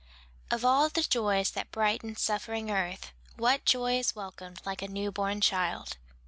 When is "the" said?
0.89-1.03